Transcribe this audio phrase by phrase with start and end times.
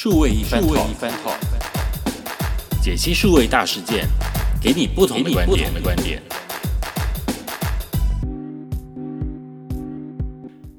[0.00, 1.36] 数位一番 talk，
[2.80, 4.06] 解析数位大事件，
[4.62, 5.44] 给你不同的观
[5.96, 6.22] 点。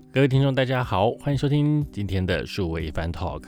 [0.10, 3.44] 各位听众，大家好，欢迎收听今天的数位一番 talk。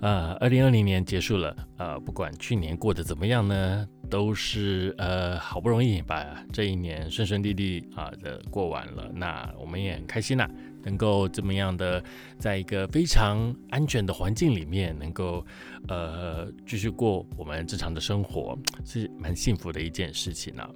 [0.00, 10.48] 呃，二零二零年结束了，呃，不管去年过得怎么样呢，都是呃好不容易把这一年顺顺利利啊的过完了，那我们也很开心呐。
[10.84, 12.02] 能够这么样的，
[12.38, 15.44] 在一个非常安全的环境里面，能够
[15.88, 20.68] 呃继续过我们正常的生活，是蛮幸福的一件事情啊。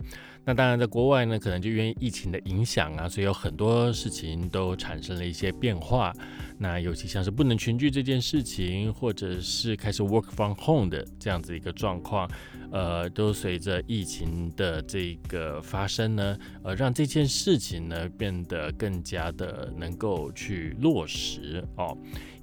[0.48, 6.12] 那当然，在国外呢，可能就因为疫情的影响啊，所以有很多事情都产生了一些变化。
[6.56, 12.30] 那尤其像是不能群聚这件事情，或者是开始 work from home 的这样子一个状况。
[12.70, 21.96] 呃，都随着疫情的这个发生呢，呃，让这件事情呢变得更加的能够去落实哦。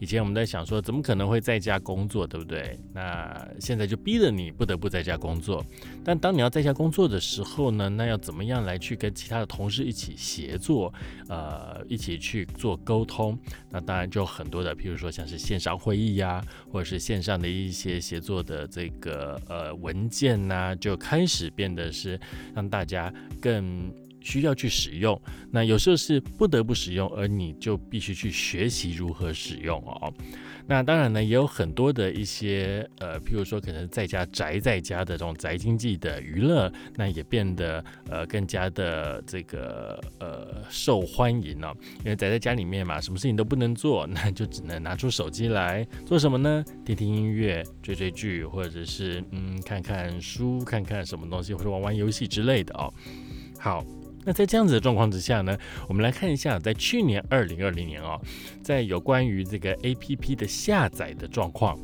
[0.04, 2.78] 以前我们在想说，怎么可能会在家工作，对不对？
[2.94, 5.66] 那现在就逼着你不得不在家工作。
[6.04, 10.94] 但当你要在家工作的时候呢，那要怎么样来去跟其他的同事一起协作，
[11.30, 13.40] 呃，一起去做沟通？
[13.70, 22.20] 那当然就很多的，譬如说像是线上会议呀，或者是线上的一些协作的这个呃文件呐，就开始变得是
[22.54, 23.90] 让大家更。
[24.24, 25.20] 需要去使用，
[25.52, 30.12] 那有时候是不得不使用，而你就必须去学习如何使用哦。
[30.66, 41.76] 那当然呢，也有很多的一些呃，譬如说可能在家宅在家的这种宅经济的娱乐，那也变得呃更加的这个呃受欢迎了。
[42.00, 46.64] 因为宅在家里面嘛，什么事情都不能做，那就只能拿出手机来做什么呢？
[46.86, 52.94] 听听音乐、追追剧，或者是嗯看看书、看看什么东西，或者玩玩游戏之类的哦。
[53.60, 53.86] 好。
[54.26, 55.58] 那在这样子的状况之下呢，
[55.88, 58.20] 我们来看一下，在去年二零二零年哦，
[58.62, 61.78] 在有关于这个 A P P 的下载的状况，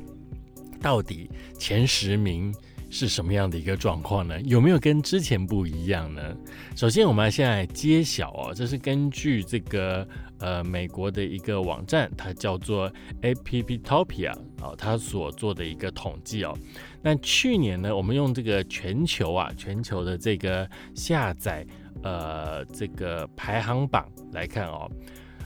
[0.82, 2.54] 到底前十名
[2.90, 4.40] 是什么样的一个状况呢？
[4.42, 6.36] 有没有跟之前不一样呢？
[6.76, 10.08] 首先，我们现在揭晓哦，这是根据这个
[10.40, 12.92] 呃美国的一个网站，它叫做
[13.22, 16.58] A P P Topia 哦，它所做的一个统计哦。
[17.02, 21.66] 那去年呢，我们用这个全球啊，全球的这个下载。
[22.04, 24.92] 呃，这个排行榜来看哦，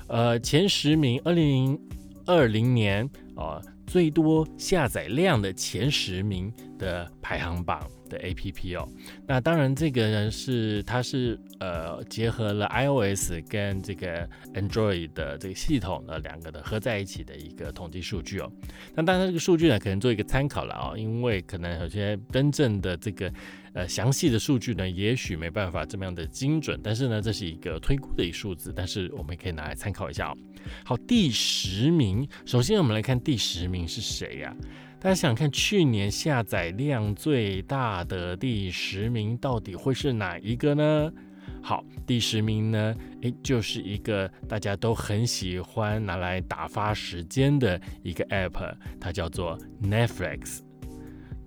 [0.08, 1.80] 呃，前十名，二零
[2.25, 7.88] 二零年啊，最多下载量的前十名的排行榜。
[8.09, 8.88] 的 A P P 哦，
[9.25, 18.52] 那当然这个呢是它是呃结合了 I O S 跟这个 Android 的这个系统的两个的合在一起的一个统计数据哦。
[18.94, 23.34] 那当然这个数据呢可能做一个参考了啊，因为可能有些真正的这个
[23.73, 30.38] 呃详细的数据呢，也许没办法这么样的精准，但是呢这是一个推估的一数字，但是我们可以拿来参考一下哦。
[30.85, 34.56] 好，第十名，首先我们来看第十名是谁呀？
[35.00, 41.11] 大家想看去年下载量最大的第十名到底会是哪一个呢？
[41.61, 50.59] 好，第十名呢，诶，就是一个大家都很喜欢拿来打发时间的一个 app，它叫做 Netflix。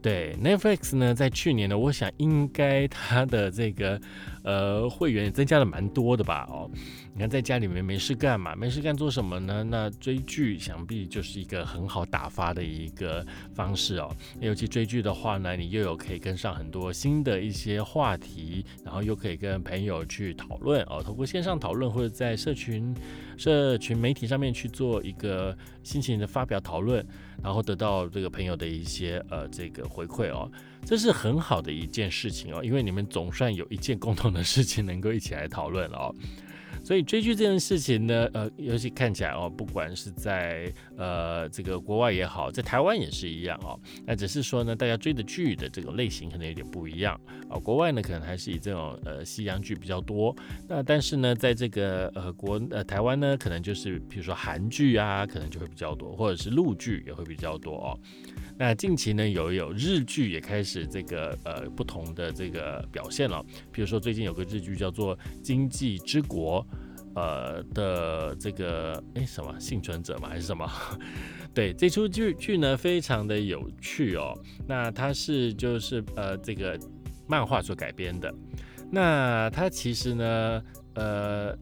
[0.07, 4.01] 对，Netflix 呢，在去年呢，我想应该它的这个。
[4.45, 6.47] 呃，会员也增加了蛮多的吧？
[6.49, 6.71] 哦，
[7.17, 8.55] 你看在家里面没事干嘛？
[8.55, 9.65] 没事干做什么呢？
[9.65, 14.15] 那追剧想必就是一个很好打发的一个方式哦。
[14.39, 21.03] 尤其追剧的话呢，你又有可以跟上很多新的一些话题，然后又可以跟朋友去讨论哦。
[21.03, 22.95] 通过线上讨论或者在社群、
[23.39, 27.03] 社群媒体上面去做一个心情的发表讨论，
[27.43, 30.53] 然后得到这个朋友的一些呃这个回馈哦。
[30.85, 36.15] 这是很好的一件事情哦，因为你们总算有一件共同的事情能够一起来讨论了哦。
[36.87, 43.77] 所以追剧这件事情呢，呃，尤其看起来哦，不管是在呃这个国外也好，在台湾也是一样哦。
[44.07, 47.59] 那只是说呢，大家追的剧的这个类型可能有点不一样啊。
[47.59, 50.33] 国外呢，可能还是以这种呃西洋剧比较多。
[50.69, 57.99] 那但是呢，在这个呃国呃台湾呢，可能就是比如说韩剧啊，可能就会比较多，或者是陆剧也会比较多哦。
[58.57, 63.45] 那近期呢，有有日剧也开始这个呃不同的这个表现了。
[63.73, 66.65] 比如说最近有个日剧叫做《经济之国》，
[67.17, 70.71] 呃的这个哎什么幸存者嘛还是什么？
[71.53, 74.33] 对，这出剧剧呢非常的有趣哦。
[74.69, 76.79] 那它是就是呃这个
[77.27, 78.33] 漫画所改编的。
[78.91, 80.63] 那它其实呢
[80.95, 81.57] 呃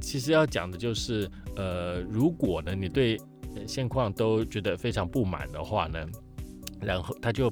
[0.00, 3.18] 其实要讲的就是呃如果呢你对
[3.66, 6.06] 现况都觉得非常不满的话呢，
[6.80, 7.50] 然后他就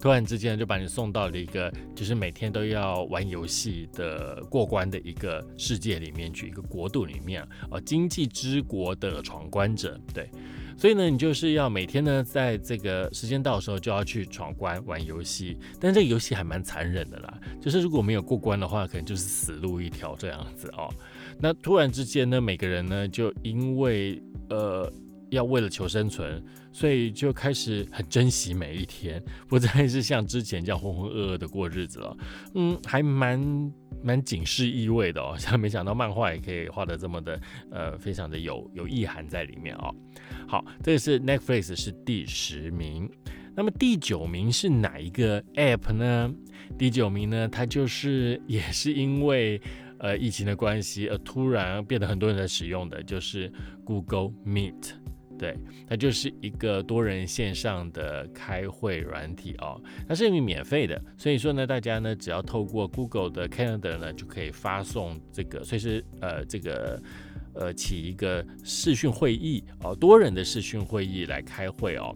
[0.00, 10.30] 突然之间就把你送到了一个就是每天都要玩游戏的过关的一个世界里面去，一个国度里面哦，经济之国的闯关者，对。
[10.76, 15.58] 所以呢，你就是要每天呢，在这个时间到的时候就要去闯关玩游戏。
[15.80, 20.88] 但这个游戏还蛮残忍的啦，就是如果没有过关的话，可能就是死路一条这样子哦。
[21.40, 24.88] 那突然之间呢，每个人呢就因为呃
[25.30, 26.42] 要为了求生存，
[26.72, 32.16] 所以就开始很珍惜每一天， 不再是像之前这样浑浑噩噩的过日子了。
[32.54, 33.72] 嗯，还蛮
[34.02, 35.34] 蛮警示意味的哦。
[35.38, 37.40] 像没想到漫画也可以画的这么的
[37.70, 39.94] 呃，非常的有有意涵在里面哦。
[40.46, 43.10] 好，这是 Netflix 是第十名，
[43.54, 46.34] 那么第九名是哪一个 App 呢？
[46.78, 49.60] 第九名呢，它就是也是因为。
[50.00, 53.52] 呃，疫情的关系，而突然变得很多人在使用的，就是
[53.84, 54.92] Google Meet，
[55.38, 55.56] 对，
[55.88, 67.00] 它就是一个多人线上的开会软体哦，它是免费的，所以说呢，大家呢只要透过 Google 的 Calendar 呢，就可以发送这个，所以是呃这个
[67.54, 72.14] 呃起一个视讯会议哦，多人的视讯会议来开会哦。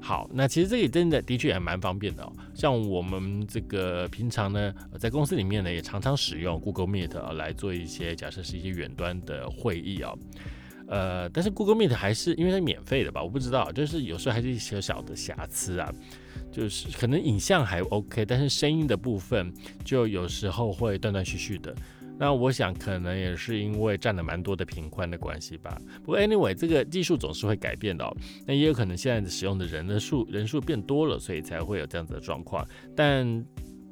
[0.00, 2.32] 好，那其实这里真的的确还蛮方便的哦。
[2.54, 10.12] 像我们这个平常呢，在公司里面呢，也常常使用 Google Meet 啊来做一些假设是一些远端的会议啊。
[10.88, 13.22] 呃，但是 Google Meet 还是因为它免费的吧？
[13.22, 15.92] 我不知道，就是有时候还是一些小的瑕疵啊，
[16.52, 19.52] 就是可能影像还 OK，但是声音的部分
[19.84, 21.74] 就有时候会断断续续的。
[22.16, 25.76] 那我想可能也是因为占了蛮多的频宽的关系吧。
[26.04, 28.16] 不过 anyway，这个技术总是会改变的哦。
[28.46, 32.64] 那也有可能现在使用的人的数人数变多了，所以才会有这样子的状况。
[32.94, 33.44] 但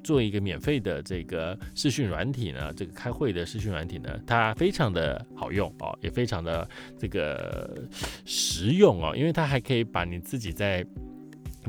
[0.03, 6.69] 做一个免费的这个视讯软体呢，这个开会的视讯软体呢，它非常的好用哦，也非常的
[6.99, 7.83] 这个
[8.25, 10.85] 实用哦，因为它还可以把你自己在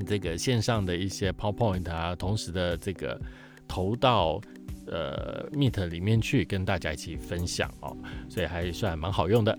[0.05, 3.19] 这个线上的一些 PowerPoint 啊，同时的这个
[3.67, 4.41] 投到。
[4.85, 7.95] 呃，Meet 里面去跟大家一起分享哦，
[8.27, 9.57] 所以还算蛮好用的。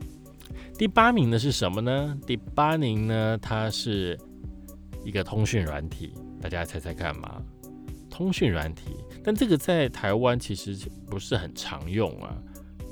[0.76, 2.15] 第八名呢是什么呢？
[2.26, 4.19] 第八名呢，它是
[5.03, 6.12] 一个通讯软体，
[6.43, 7.43] 大家猜猜看嘛？
[8.14, 8.94] 通讯软体，
[9.25, 10.78] 但这个在台湾其实
[11.11, 12.37] 不是很常用啊。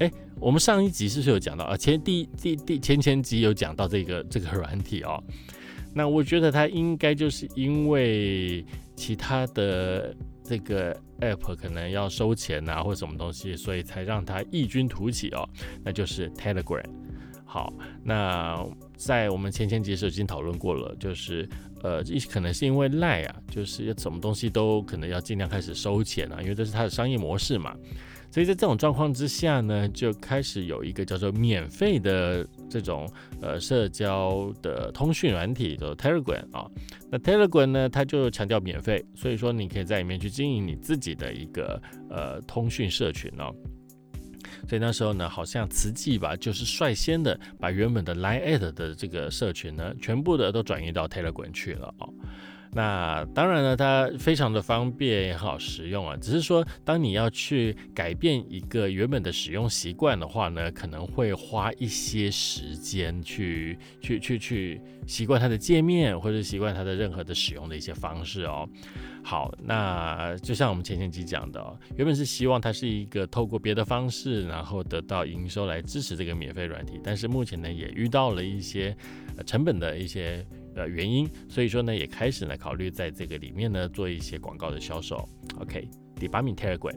[0.01, 0.11] 哎，
[0.41, 1.77] 我们上一集是不是有讲到啊？
[1.77, 5.23] 前第第第前前集有讲到这个这个软体哦。
[5.95, 8.67] 那我觉得它应该就是因为
[8.97, 10.13] 其他的。
[10.45, 15.49] 这个 app 可能要收钱啊，或什么东西，所以才让它异军突起哦。
[15.85, 16.85] 那就是 Telegram。
[17.45, 17.73] 好，
[18.03, 18.63] 那
[18.97, 21.49] 在我们前前集时已经讨论过了，就是
[21.83, 27.77] 呃，一可能是因为赖啊，就是什么东西都可能要尽量开始收钱啊，因为这是它的商业模式嘛。
[28.31, 33.07] 所以在这种状况之下呢，就开始有一个叫做免费的这种
[33.43, 36.67] 呃社交的通讯软体的 Telegram 啊。
[37.11, 43.55] 那 Telegram 呢，它就强调免费，所以说你可以在里面去经营你自己的一个呃通讯社群哦。
[44.69, 52.09] 所以那时候呢，好像慈济吧，就是率先的把原本的 Line at 的这个社群呢，全部的都转移到 Telegram 去了哦。
[52.75, 56.17] 那当然了，它非常的方便也好使用啊。
[56.17, 68.67] 只是说，当你要去改变一个原本的使用习惯的话呢，可能会花一些时间去去去去习惯它的界面，或者习惯它的任何的使用的一些方式哦。
[69.23, 78.97] 好，那就像我们前前集讲的，原本是希望它是一个透过别的方式，然后得到营收来支持这个免费软体，但是目前呢，也遇到了一些
[79.45, 80.43] 成本的一些。
[80.75, 85.29] 的原因，所以说呢，也开始呢考虑在这个里面呢做一些广告的销售。
[85.59, 86.97] OK，第八名 Telegram，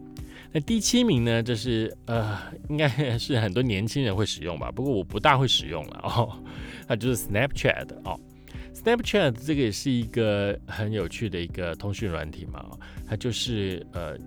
[0.51, 2.38] 那第七名呢，这是呃，
[2.70, 6.44] 应该 是很多年轻人会使用吧，不过我不大会使用了哦。
[6.88, 8.20] 那就是 Snapchat 哦
[8.74, 12.65] ，Snapchat 这个也是一个很有趣的一个通讯软体嘛，
[13.08, 14.17] 它就是呃。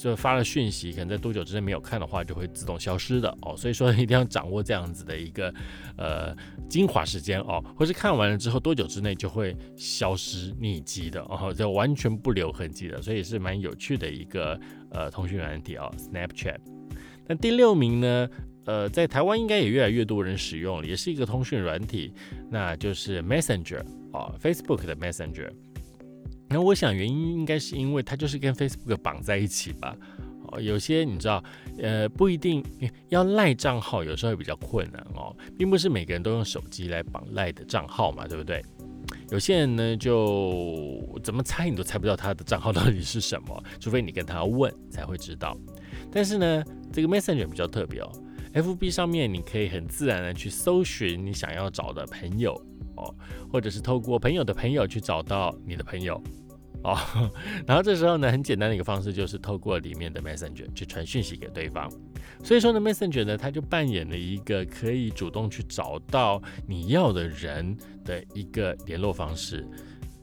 [0.00, 3.54] 就发了讯息，可能在多久之内没有看的话，就会自动消失的哦。
[3.54, 5.52] 所以说一定要掌握这样子的一个
[5.98, 6.34] 呃
[6.70, 14.58] 精华时间哦，或是看完了之后多久之内就会消失匿迹的哦，就完全不留痕迹的，所以也是蛮有趣的一个
[14.90, 16.56] 呃通讯软体哦，Snapchat。
[17.28, 18.28] 那第六名呢，
[18.64, 22.14] 呃，在台湾应该也越来越多人使用了，也是一个通讯软体，
[22.50, 25.50] 那就是 Messenger 哦，Facebook 的 Messenger。
[26.50, 29.96] 那我想原因应该是因为它就是跟 Facebook 绑在一起吧。
[30.48, 31.42] 哦，有些你知道，
[31.78, 32.60] 呃，不一定
[33.08, 38.60] 要赖账号，有时候会比较困难哦，并不是每个人都用手机来绑赖的账号嘛，对不对？
[39.30, 45.56] 有些人呢，就怎么猜你都猜不到他的账号到底是什么，除非你跟他问才会知道。
[46.10, 48.10] 但是呢，这个 Messenger 比较特别哦
[48.54, 52.60] ，FB 上面你可以很自然的去搜寻你想要找的朋友
[53.52, 56.20] 或者是透过朋友的朋友去找到你的朋友。
[56.82, 56.96] 哦。
[57.66, 61.90] 然后这时候呢，很简单的一个方式就是透过里面的 Messenger 去传讯息给对方。
[62.42, 69.66] 所以说呢，Messenger 呢，它就扮演了一个可以主动去找到你要的人的一个联络方式。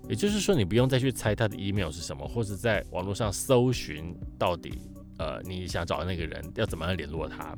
[0.09, 4.79] 也就是说，你不用再去猜他的 email 是什么，或者在网络上搜寻到底。
[5.17, 7.55] 呃，你想找的那个人要怎么样联络他？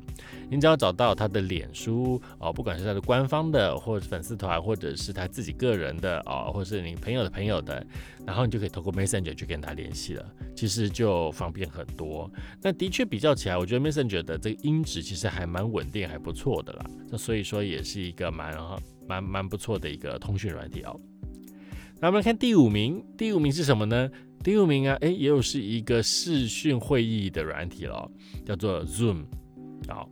[0.50, 7.86] 你只要找到他的脸书哦，不管是他的官方的，或者粉丝团，或者是他自己个人的哦，或是你朋友的朋友的，
[8.26, 10.26] 然后你就可以透过 Messenger 去跟他联系了。
[10.56, 12.30] 其实就方便很多。
[12.62, 16.86] 那的确比较起来，我觉得 Messenger 的这个音质其实还蛮稳定，还不错的啦。
[17.10, 18.58] 那所以说也是一个蛮
[19.08, 21.00] 蛮蛮不错的一个通讯软体哦。
[22.02, 24.10] 那我们来看第五名，第五名是什么呢？
[24.44, 28.10] 第五名啊，哎，又是一个视讯会议的软体了，
[28.46, 29.26] 叫做 Zoom，
[29.88, 30.10] 好。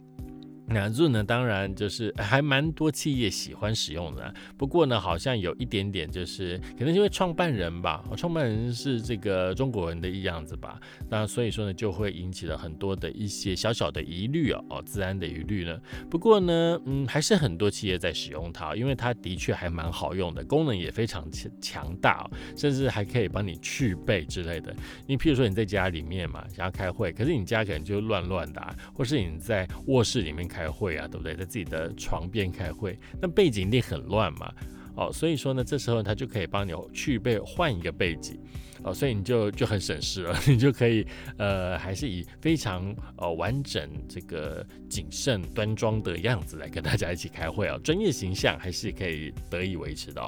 [0.69, 4.33] 那 Zoom 呢，当然就是还蛮多企业喜欢使用的。
[4.57, 10.77] 不过呢，好像有一点点，就是可能因为创办人吧，创办人是这个中国人的样子吧。
[11.09, 15.79] 那所以说呢，就会引起了很多的一些小小的疑虑哦，哦，自然的疑虑呢。
[16.09, 24.75] 不过呢，嗯，还是很多企业在使用它，因为它的确还蛮好用的，功能也非常强强大，甚至还可以帮你去背之类的。
[25.05, 30.56] 你譬如说你在家里面嘛，想要开会，可是你家可能就乱乱的，或是你在卧室里面开。
[30.57, 31.35] 开会啊，对不对？
[31.35, 34.51] 在自己的床边开会，那背景一定很乱嘛。
[34.97, 38.37] 哦，所以说呢，这时候他就可以帮你去背换一个背景。
[38.83, 41.05] 哦，所以你就就很省事了， 你就可以
[41.37, 50.21] 呃，还是以非常呃完整、这个谨慎、端庄的样子来跟大家一起开会啊，专业形象还是可以得以维持的。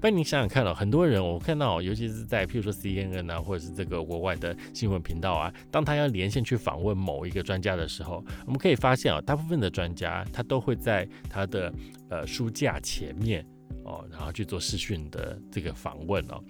[0.00, 11.72] 不然你想想看哦，很多人我看到，尤其是在譬如说 CNN 啊，或者是这个国外的新闻频道啊，当他要连线去访问某一个专家的时候，我们可以发现啊，大部分的专家他都会在他的
[12.10, 13.46] 呃书架前面
[13.84, 16.42] 哦，然后去做视讯的这个访问哦。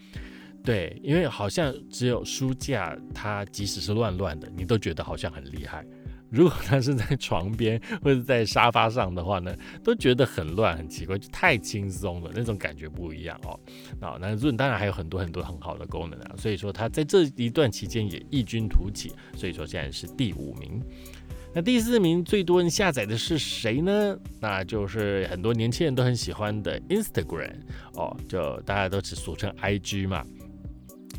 [0.65, 5.87] 对，因为好像只有书架，它即使是乱乱的，你都觉得好像很厉害。
[6.29, 13.61] 如果它是在床边或者在沙发上的话呢，都觉得很乱、很奇怪，就太轻松了，那种感觉不一样哦。
[14.01, 20.83] 啊，那 Zoom 当然还有很多很多很好的功能啊，所以说它在这一段期间也异军突起，所以说现在是第五名。
[21.57, 24.15] 那第四名最多人下载的是谁呢？
[24.39, 27.55] 那就是很多年轻人都很喜欢的 Instagram
[27.95, 30.23] 哦，就大家都只俗称 IG 嘛。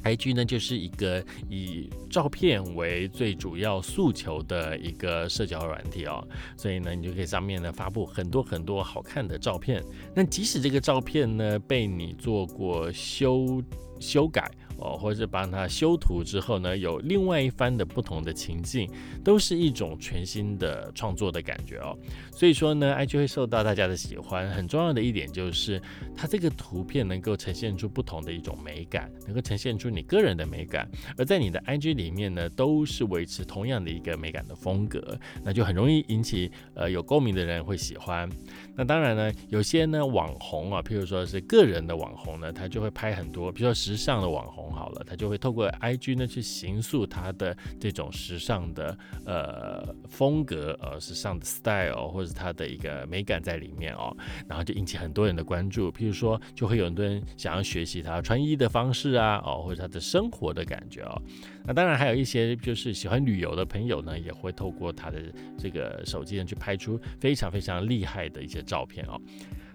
[0.03, 6.23] IG 呢，就是一个以照片为最主要诉求的一个社交软体哦，
[6.55, 9.83] 所以呢，你就可以上面呢发布很多很多好看的照片。
[10.13, 13.59] 那即使这个照片呢被你做过修
[13.99, 14.51] 修改。
[14.77, 18.89] 哦，或者是帮他修图之后呢，有另外一番的不同的情境，
[19.23, 21.97] 都是一种全新的创作的感觉哦。
[22.37, 25.81] 所以说呢，IG 会受到大家的喜欢，很重要的一点就是
[26.15, 30.87] 它这个图片能够呈现出不同的一种美感，能够呈现出你个人的美感。
[31.17, 38.29] 而在你的 IG 里面呢，都是维持同样的一个美感的风格，那就很容易引起呃有共鸣的人会喜欢。
[38.75, 44.67] 那当然呢，有些呢网红啊，譬如说是个人的网红呢，他就会拍很多，比如说时尚的网红。
[44.77, 54.15] 好了，他就会透过 IG 呢去形塑他的这种时尚的呃风格，呃时尚的 style，或者是他的一个美感在里面哦，
[54.47, 55.91] 然后就引起很多人的关注。
[55.91, 61.21] 譬如说，就会有很多人想要学习他穿衣的方式啊，哦或者他的生活的感觉哦。
[61.65, 65.21] 那当然还有一些就是喜欢旅游的朋友呢，也会透过他的
[65.57, 69.19] 这个手机呢去拍出非常非常厉害的一些照片哦。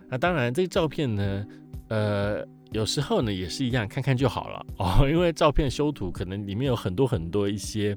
[0.09, 1.47] 那当然这个照片呢，
[1.89, 2.47] 呃。
[2.73, 7.95] 有时候呢也是一样，看看就好了哦，因为照片修图可能里面有很多很多一些，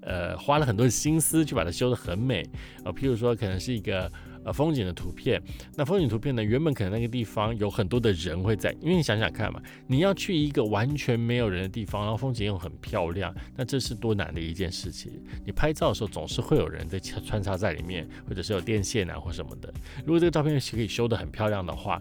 [0.00, 2.42] 呃，花了很多的心思去把它修得很美
[2.84, 2.92] 啊。
[2.92, 4.10] 譬如说，可能是一个
[4.44, 5.42] 呃风景的图片，
[5.74, 15.12] 那风景图片呢，原本可能那个地方有很多的人会在，因为你想想看嘛，你要去一个完全没有人的地方，然后风景又很漂亮，那这是多难的一件事情。
[15.44, 19.72] 你拍照的时候总是会有人在穿插在里面，或者是有电线啊或什么的。
[20.06, 22.00] 如果这个照片可以修得很漂亮的话，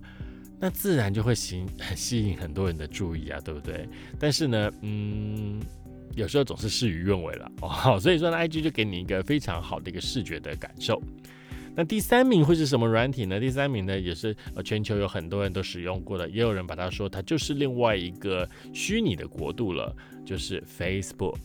[0.60, 1.64] 那自然就会吸
[1.96, 3.88] 吸引很多人的注意啊，对不对？
[4.20, 5.62] 但是呢，嗯，
[6.16, 8.00] 有时候总是事与愿违了 哦。
[8.00, 11.02] 所以说呢，IG 就给你一个非常好的一个视觉的感受。
[11.76, 13.40] 那第三名会是什么软体呢？
[13.40, 19.96] 第三名呢，也是呃全球有很多人都使用过的，也有人把它说它就是另外一个虚拟的国度了，
[20.26, 21.38] 就是 Facebook。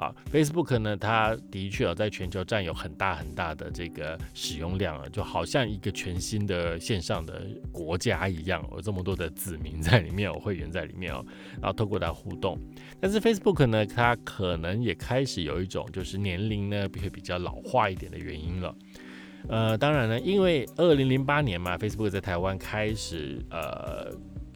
[0.00, 11.22] 啊，Facebook 呢，它的确啊，在全球占有很大很大的这个使用量啊，就好像一个全新的线上的国家一样，有这么多的子民在里面，有会员在里面哦，
[11.60, 12.58] 然后透过它互动。
[12.98, 18.74] 但是 Facebook 呢，它可能也开始有一种就是年龄呢会比较老化一点的原因了。
[19.48, 24.10] 呃，当然呢，因为二零零八年嘛，Facebook 在台湾开始呃。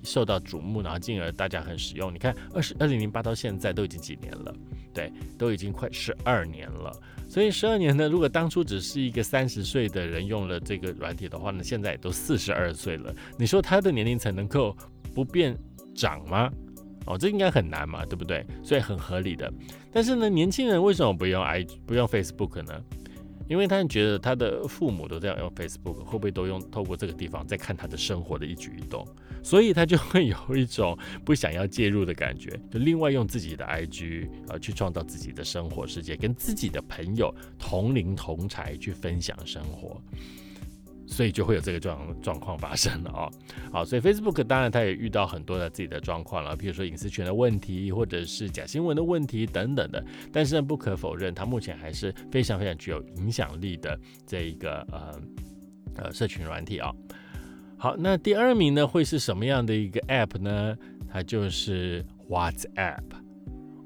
[0.07, 2.13] 受到瞩目，然后进而大家很使用。
[2.13, 4.55] 你看，二十二零零八到现在都已经几年了，
[4.95, 6.93] 对，都已经快十二年了。
[7.29, 13.13] 所以十二年呢，如果当初只是一个三十岁的人用了这个软体的话呢，现在也都四十二岁了。
[13.37, 14.77] 你说他的年龄层能够
[15.15, 15.57] 不变
[15.95, 16.51] 长吗？
[17.07, 18.47] 哦，这应该很难嘛，对不对？
[18.63, 19.53] 所以很合理的。
[19.93, 22.73] 但是呢，年轻人为什么不用 i 不用 Facebook 呢？
[23.47, 29.07] 因为他们觉得他的父母都这样用 Facebook，会不会都用透过这个地方在看他的生活的一举一动？
[29.45, 40.01] 所以他就会有一种不想要介入的感觉， 就另外用自己的 IG 啊去创造自己的生活世界，跟自己的朋友同龄同才去分享生活。
[41.07, 43.31] 所以就会有这个状状况发生了哦。
[43.71, 50.03] 好，所以 Facebook 当然它也遇到很多的自己的状况了，比如说隐私权的问题，或者是假新闻的问题等等的。
[50.33, 55.21] 但是呢，不可否认，它目前还是非常非常具有影响力的这一个呃
[55.97, 56.91] 呃社群软体啊。
[57.77, 60.77] 好，那第二名呢会是什么样的一个 App 呢？
[61.09, 63.03] 它就是 WhatsApp。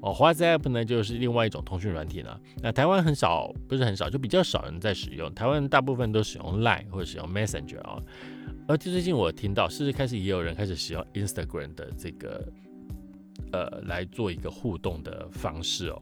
[0.01, 2.39] 哦，WhatsApp 呢，就是另外一种通讯软体呢。
[2.61, 5.33] 那台湾很少，不是很少，就比较少人在使用。
[5.33, 8.01] 台湾大部分都使用 Line 或者使用 Messenger 啊。
[8.65, 12.47] 而且最近我听到，甚至开始也有人开始使用 Instagram 的这个，
[13.51, 16.01] 呃，来做一个互动的方式哦。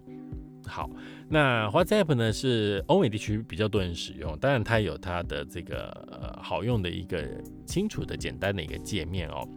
[0.68, 0.90] 好，
[1.30, 7.26] 那 WhatsApp 呢是欧美地区比较多人使用，当然它有它的这个呃好用的一个
[7.66, 9.48] 清楚的简单的一个界面哦。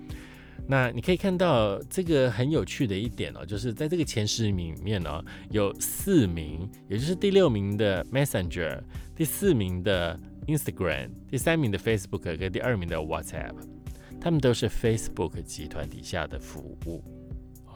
[0.69, 8.81] 那你可以看到这个很有趣的一点哦，就是在这个前十名里面呢，有四名，也就是第六名的 Messenger，
[9.17, 13.55] 第四名的 Instagram，第三名的 Facebook 跟第二名的 WhatsApp，
[14.21, 17.02] 他们都是 Facebook 集团底下的服务。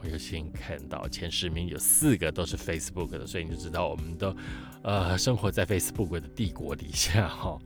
[0.09, 4.35] 有幸看到前十名有四个都是 Facebook 的，所以你就知道我们都
[4.83, 7.57] 呃生活在 Facebook 的帝国底下哈。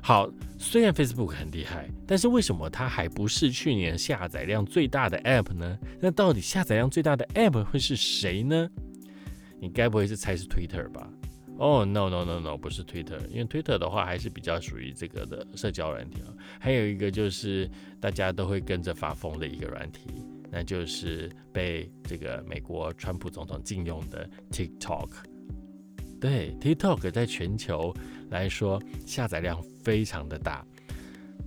[0.00, 5.78] 好，虽然 Facebook 很厉害，但是为什么它还不是去年下载量最大的 App 呢？
[6.00, 8.70] 那到底下载量最大的 App 会是谁呢？
[9.58, 11.10] 你该不会是猜是 Twitter 吧？
[11.58, 16.28] 哦，No No No No，不是 Twitter，因为 Twitter 的话还是比较属于这个的社交软体啊。
[16.60, 20.02] 还有一个就是大家都会跟着发疯的一个软体，
[20.50, 25.08] 那就是被这个美国川普总统禁用的 TikTok。
[26.20, 27.94] 对，TikTok 在全球。
[28.28, 30.66] 来说下载量非常的大，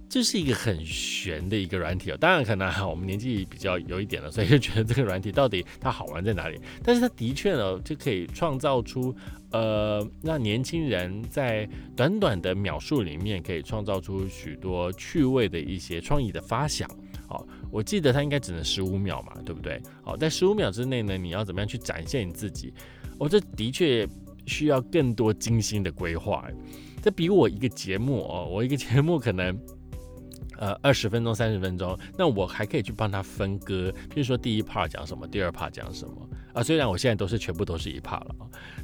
[0.07, 2.15] 这是一个很玄的一个软体哦。
[2.15, 6.57] 当然可能我们年纪比较有一点了，所以就觉得这个软体到底它好玩在哪里？
[6.81, 9.13] 但是它的确呢，就可以创造出
[9.51, 16.89] 呃让年轻人在短短的秒数里面可以创造出许多趣味的一些创意的发想。
[17.29, 19.81] 好，我记得它应该只能十五秒嘛，对不对？
[20.01, 22.73] 好，在十五秒之内呢，你要怎么样去展现你自己？
[23.19, 24.05] 哦，这的确。
[24.45, 26.49] 需要更多精心的规划，
[27.03, 29.55] 这比我一个节目哦，我一个节目可能
[30.59, 36.61] 呃二十分钟、三十分钟，那我还可以去帮他分割，比如说第一 part 讲什么，第二 part 讲什么啊。
[36.61, 38.35] 虽然我现在都是全部都是一 part 了，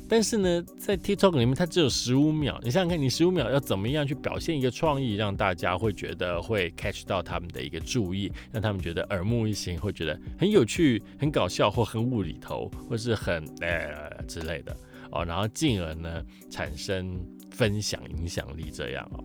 [0.10, 14.76] 但是呢，在 TikTok 里面它只有十五秒，你想想看，你十五秒要怎么样去表现一个创意，让大家会觉得会 catch 到他们的一个注意，让他们觉得耳目一新，会觉得很有趣、很搞笑或很无厘头，或是很呃之类的。
[15.12, 17.18] 哦，然后进而呢产生
[17.52, 19.24] 分享影响力这样哦，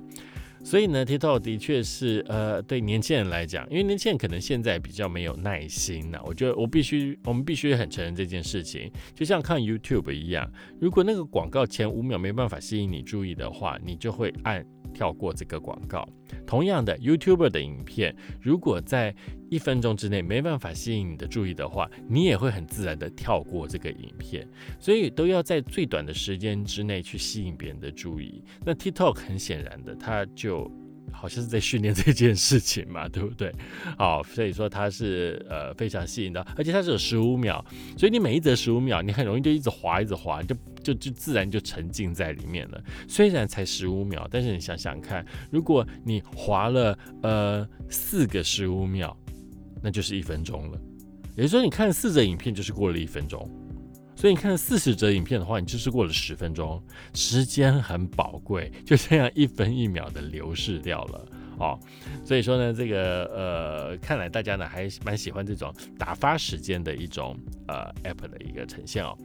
[0.62, 14.64] 所以呢，TikTok 的确是呃对年轻人来讲，因为年轻人可能现在比较没有耐心呐，我觉得我必须我们必须很承认这件事情，就像看 YouTube 一样，如果那个广告前五秒没办法吸引你注意的话，你就会按。
[14.92, 16.08] 跳过这个广告。
[16.46, 19.14] 同样的，YouTuber 的影片，如果在
[19.48, 24.48] 一分钟之内没办法吸引你的注意的话，你也会很自然的跳过这个影片。
[24.78, 28.42] 所以都要在最短的时间之内去吸引别人的注意。
[28.64, 30.70] 那 TikTok 很显然的，它就。
[31.12, 33.54] 好像是在训练这件事情嘛，对不对？
[33.96, 37.64] 好，所以说它是呃非常吸引的，而且它只有十五秒，
[37.96, 42.82] 所以你每一则十五秒，你很容易就一直滑，一直滑，就就就自然就沉浸在里面了。
[43.08, 49.16] 虽然才十五秒，但是你想想看，如果你滑了呃四个十五秒，
[49.82, 50.80] 那就是一分钟了。
[51.36, 53.48] 也就是说，你看四则影片就是过了一分钟。
[54.20, 56.78] 所以你看四十则影片的话，你就是过了十分钟，
[57.14, 61.26] 时间很宝贵， 就这样一分一秒的流逝掉了
[61.58, 61.80] 哦。
[62.22, 67.34] 所以说呢，这个呃，看来大家呢还蛮喜欢这种打发时间的一种
[67.66, 69.16] 呃 app 的一个呈现哦。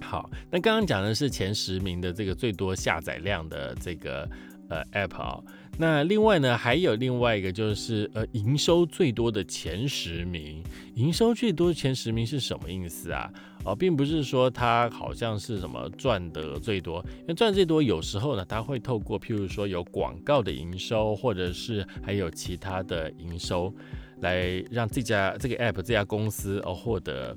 [0.00, 4.28] 好，那刚刚讲的是前十名的这个最多下载量的这个
[4.70, 5.40] 呃 app 啊。
[5.80, 10.62] 那另外呢，还有另外一个就是呃，营收最多的前十名，
[10.94, 13.32] 营收最多的前十名是什么意思啊？
[13.64, 23.74] 哦，并不是说它好像是什么赚的最多，因为赚最多有时候呢，它会透过譬如说有广告的营收，或者是还有其他的营收，
[24.20, 27.34] 来让这家这个 app 这家公司哦获得。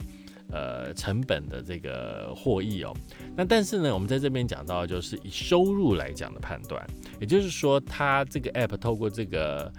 [0.54, 2.96] 呃，成本的这个获益哦，
[3.36, 6.86] 那但是呢，我们在这边讲到就是以收入来讲的判断，
[7.20, 9.74] 也就是说，它这个 app 透过这个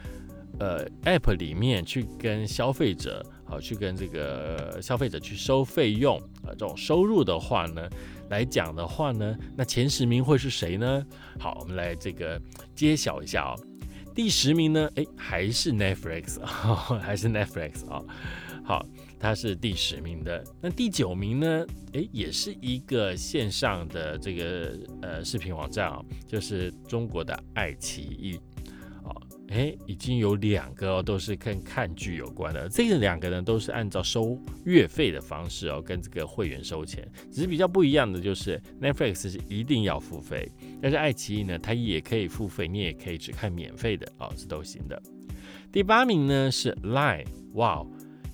[0.59, 7.89] 呃 app 里面去跟消费者，好去跟这个消费者去收费用啊，这种收入的话呢，
[8.29, 11.07] 来讲的话呢，那前十名会是谁呢？
[11.39, 12.41] 好，我们来这个
[12.75, 13.55] 揭晓一下哦，
[14.13, 16.45] 第十名呢，哎，还是 Netflix，
[16.99, 18.03] 还是 Netflix 啊，
[18.65, 18.85] 好。
[19.25, 21.67] 它是第十名的，那第九名呢？
[21.93, 28.39] 诶，也是一个线上的这个呃视频网站啊，就是中国的爱奇艺
[29.03, 29.17] 哦，
[29.49, 40.47] 诶，已经有两个哦都是跟看剧有关的，这个两个呢都是按照收月费的方式哦，跟这个会员收钱，只是比较不一样的就是 Netflix 是一定要付费，
[40.83, 45.03] 但是爱奇艺呢，它也可以付费，你也可以只看免费的哦，是都行的。
[45.73, 47.83] 第八名呢是 Line，哇。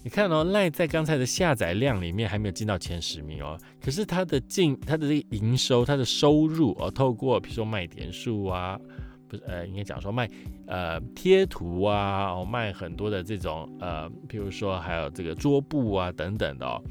[0.03, 8.81] 你看哦，赖在刚才的下载量里面还没有进到前十名哦，可是它的进它的这个营收，它的收入哦，透过比如说卖点数啊，
[9.29, 10.27] 不是呃，应该讲说卖
[10.67, 16.83] 呃贴图啊，哦卖很多的这种呃，比如说还有这个桌布啊等等的哦，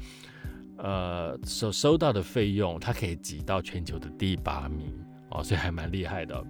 [0.76, 4.86] 呃所收到的费用，它可以挤到全球的第八名
[5.30, 6.40] 哦，所以还蛮厉害的。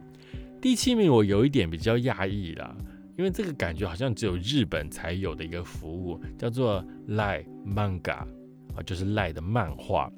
[0.60, 2.76] 第七名我有一点比较讶异啦。
[3.16, 8.24] 因为这个感觉好像只有日本才有的一个服务，叫做赖 manga
[8.74, 10.10] 啊，就是赖的漫画。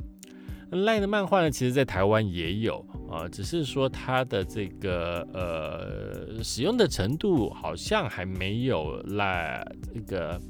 [0.70, 2.78] 赖的漫画呢，其实在台湾也有
[3.10, 10.40] 啊，只是说它的这个呃使用的程度好像还没有赖这个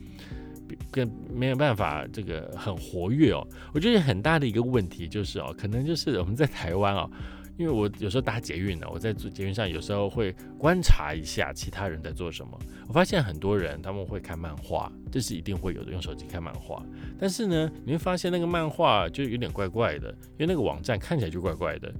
[0.93, 3.45] 跟没有办法这个很活跃哦。
[3.75, 7.11] 我觉得很大的一个问题就是哦，可能就是我们在台湾哦。
[7.59, 12.59] 因为我有时候搭捷运呢，我在捷运上有时候会观察一下其他人在做什么。
[12.89, 16.83] 我发现很多人他们会看漫画，这是一定会有的，用手机看漫画。
[17.19, 21.93] 但是呢，你会发现那个漫画就有点怪怪的，因为那个网站看起来就怪怪的。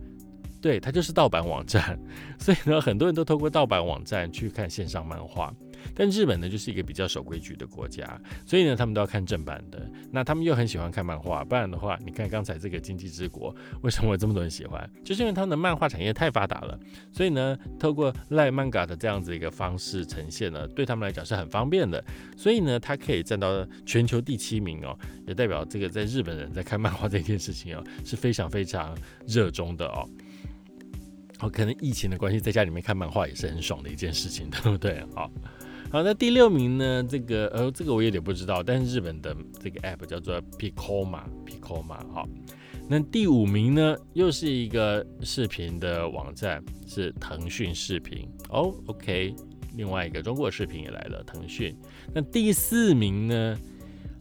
[0.61, 1.99] 对，它就是盗版网站，
[2.39, 5.53] 所以呢，很多人都透过盗版网站去看线上漫画。
[5.95, 9.91] 但日本呢，就是一个比较守规矩的国家，所以呢，他们都要看正版的。
[10.11, 14.89] 那他们又很喜欢看漫画，不然的话，你看刚才这个经济之国，为什么有这么多人喜欢？
[15.05, 16.79] 就是因为他的漫画产业太发达了。
[17.11, 22.03] 所以呢，透过赖漫画的这样子一个方式呈现呢，对他们来讲是很方便的。
[22.37, 30.09] 所以呢，它可以占到全球第七名哦，也代表这个在日本人在看漫画这件事情哦，是非常非常热衷的哦。
[31.41, 35.05] 哦，可能疫情的关系，在家里面看漫画也是很爽的一件事情，对不对？
[35.15, 35.31] 好。
[35.93, 37.05] 好，那第六名呢？
[37.07, 42.01] 这个呃，这个我有点不知道，但是日本的这个 app 叫做 Picoma，Picoma。
[42.15, 42.27] 好，
[42.89, 48.27] 那第五名呢，又是一个视频的网站，是腾讯视频。
[48.49, 49.35] 哦，OK，
[49.77, 51.77] 另外一个中国视频也来了，腾讯。
[52.15, 53.59] 那第四名呢，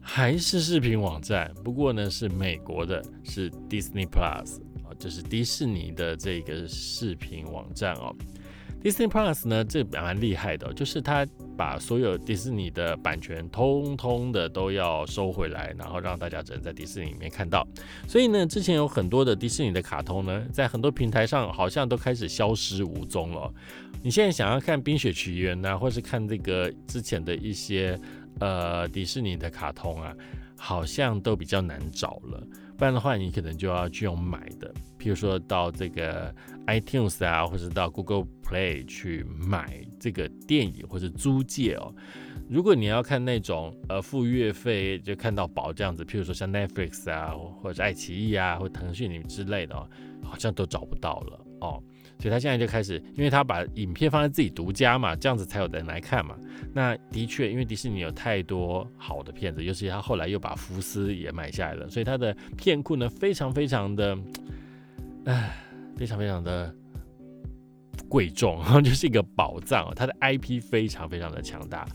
[0.02, 8.14] 还是视频网站，不过呢是美国的，是 Disney Plus，啊，就是迪士尼的这个视频网站哦。
[8.84, 11.24] Disney Plus 呢，这蛮厉害的，就是它
[11.62, 17.68] 把所有迪士尼的版权通通的都要收回来，然后让大家只能在迪士尼里面看到。
[18.08, 23.54] 所以呢，之前有很多的迪士尼的卡通呢，在很多平台上好像都开始消失无踪了。
[24.02, 27.96] 你现在想要看《冰雪奇缘》呐，或是看这个之前的一些
[28.40, 30.12] 呃迪士尼的卡通啊，
[30.58, 32.44] 好像都比较难找了。
[32.82, 36.34] 不然的话，你可能就要去用买的，譬如说到这个
[36.66, 41.94] iTunes 啊，或者到 Google Play 去买这个电影或者租借哦。
[42.50, 49.88] 如果你要看那种呃付月费就看到宝这样子，譬如说像 Netflix 啊，或者爱奇艺啊，或腾讯里之类的哦，
[50.24, 51.84] 好像都找不到了哦。
[52.22, 56.38] 所以他现在就开始，因为他把影片放在自己独家嘛，这样子才有人来看嘛。
[56.72, 64.18] 那的确，因为迪士尼有太多好的片子，尤其他后来又把福斯也买下来了，所以他的片库呢非常非常的，
[65.26, 65.58] 唉，
[65.98, 66.74] 非常非常的。
[68.12, 71.88] 贵重， 就是一个宝藏它的 IP 非常非常的强大。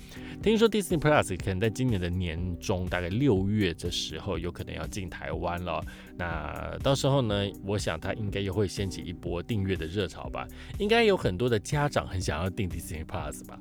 [0.43, 5.85] 听说 Disney Plus 可能在今年的年中，大概六月这时候有可能要进台湾了。
[6.17, 10.49] 那到时候呢，我想它应该又会掀起一波订阅的热潮吧。
[10.79, 13.59] 应该有很多的家长很想要订 Disney Plus 吧？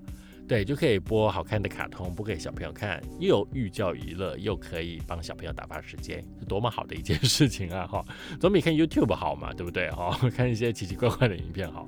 [0.47, 7.85] 对，就可以播好看的卡通，播给小朋友看，又有寓教于乐，又可以帮小朋友打发时间，是多么好的一件事情啊！
[7.87, 8.05] 哈，
[8.39, 9.89] 总比看 YouTube 好嘛，对不对？
[9.89, 11.87] 哈，看一些奇奇怪怪的影片好。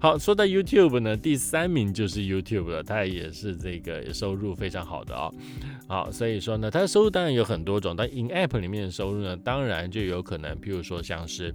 [0.00, 5.32] 好，说到 YouTube 呢，第三名就是 YouTube 了，它也是这个收入非常好的哦。
[5.86, 11.54] 好，所以说呢，它的收入当然有很多种，但 In App 里面的收入呢，当然就有可能，譬如说像是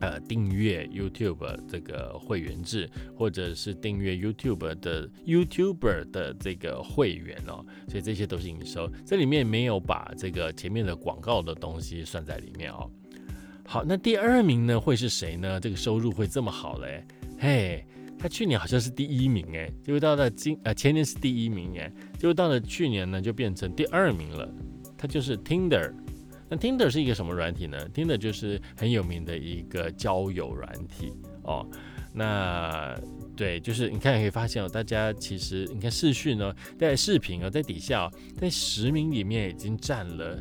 [0.00, 12.90] 呃订阅 YouTube 这个会员制，或者是订阅 YouTube 的 YouTuber 的这个会员哦，所以这些都是营收，这里面没有把这个前面的广告的东西算在里面哦。
[13.66, 15.60] 好，那第二名呢会是谁呢？
[15.60, 17.04] 这个收入会这么好嘞？
[17.42, 17.82] 嘿，
[18.18, 24.46] 他去年好像是第一名哎，结果到了今呃前年是第一名哎，结果到了去年呢就变成第二名了。
[24.98, 25.90] 他就是 Tinder，
[26.50, 31.66] 那 Tinder 是一个什么软体呢？Tinder 就是很有名的一个交友软体哦。
[32.12, 32.94] 那
[33.34, 40.38] 对，就是你看可以发现哦，大家其实你看视讯哦，在视频哦，在底下在十名里面已经占了。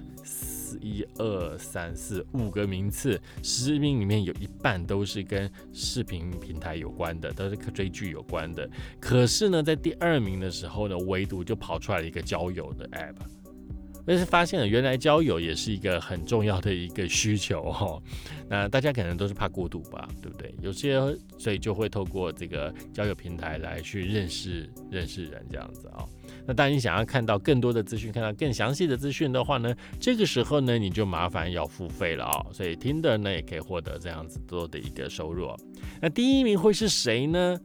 [0.81, 8.69] 一二三四五个名次，十名里面有一半都是跟视频平台有关的，都是追剧有关的。
[8.99, 13.15] 可是呢，在第二名的时候呢，唯独就跑出来了一个交友的 app，
[14.05, 18.01] 但是发现了原来交友也是一个很重要的一个需求哈。
[18.47, 20.53] 那大家可能都是怕孤独吧，对不对？
[20.61, 20.99] 有些
[21.37, 26.05] 所以就会透过这个交友平台来去认识认识人这样子啊。
[26.49, 32.43] 那当你想要看到更多的资讯，看到更详细的资讯的话呢，这个时候呢，你就麻烦要付费了啊。
[32.51, 35.55] 所以听的呢也可以获得这样子多的一个收入。
[36.01, 37.55] 那第一名会是谁呢？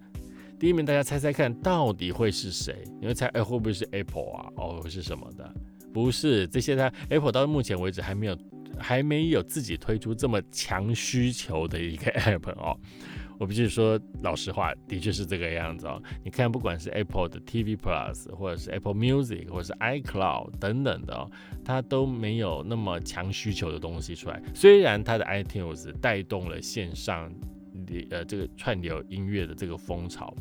[0.58, 2.84] 第一名大家猜猜看到底会是谁？
[3.00, 4.52] 你会猜哎会不会是 Apple 啊？
[4.56, 5.50] 哦是什么的？
[5.90, 8.36] 不是，这些它 Apple 到目前为止还没有
[8.76, 12.78] 还没有自己推出这么强需求的一个 App 哦。
[13.38, 16.02] 我必须说老实话，的确是这个样子哦。
[16.24, 21.30] 你看，不管是 Apple 的 TV Plus，或者是 Apple Music，或者是 iCloud 等等的哦，
[21.64, 24.42] 它都没有那么强需求的东西出来。
[24.54, 27.32] 虽然它的 iTunes 带动了线上
[28.10, 30.34] 呃这个串流音乐的这个风潮，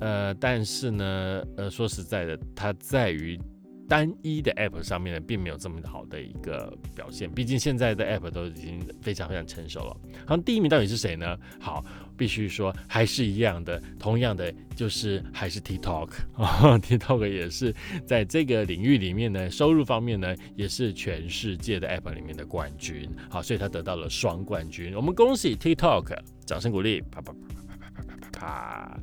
[0.00, 3.40] 呃，但是呢，呃，说实在的，它在于。
[3.88, 7.30] 单一的 App 上面呢，并没有这么好的一个表现。
[7.30, 9.96] 毕竟现在的 App 都已经非常非常成熟了。
[10.26, 11.36] 好，第一名到底是谁呢？
[11.60, 11.84] 好，
[12.16, 17.74] 必须说还是一样的，同样的就是还是 TikTok 啊，TikTok 也是
[18.06, 23.08] 在这个领域里面呢，收入方面呢，也是全世界的 App 里面的冠军。
[23.28, 24.94] 好，所以他得到了双冠军。
[24.94, 26.16] 我们恭喜 TikTok，
[26.46, 27.02] 掌声鼓励！
[27.10, 29.00] 啪啪啪啪啪啪啪啪啪。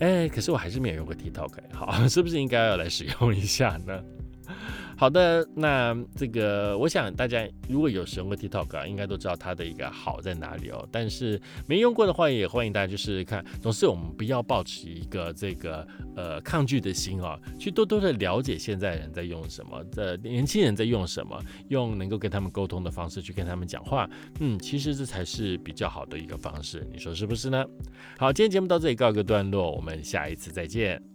[0.00, 4.02] 哎，可是我还是没有用过 TikTok，好， 是不是应该要来使用一下呢？
[4.96, 10.88] 好的，那这个我想大家如果有使用过 TikTok 啊，应该都知道它的一个好在哪里哦。
[10.92, 13.44] 但是没用过的话，也欢迎大家去试试看。
[13.60, 24.08] 总是我们不要抱持一个这个呃抗拒的心啊，去多多的了解现在人在用什么，的年轻人在用什么，用能够跟他们沟通的方式去跟他们讲话。
[24.38, 27.64] 嗯，其实这才是比较好的一个方式，你说是不是呢？
[28.16, 31.13] 好，今天节目到这里告一个段落，我们下一次再见。